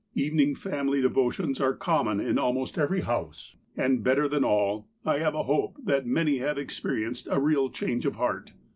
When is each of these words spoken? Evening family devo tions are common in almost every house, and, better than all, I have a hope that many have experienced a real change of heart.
Evening 0.15 0.55
family 0.55 0.99
devo 0.99 1.31
tions 1.31 1.61
are 1.61 1.75
common 1.75 2.19
in 2.19 2.39
almost 2.39 2.79
every 2.79 3.01
house, 3.01 3.55
and, 3.77 4.03
better 4.03 4.27
than 4.27 4.43
all, 4.43 4.87
I 5.05 5.19
have 5.19 5.35
a 5.35 5.43
hope 5.43 5.77
that 5.83 6.07
many 6.07 6.39
have 6.39 6.57
experienced 6.57 7.27
a 7.29 7.39
real 7.39 7.69
change 7.69 8.07
of 8.07 8.15
heart. 8.15 8.51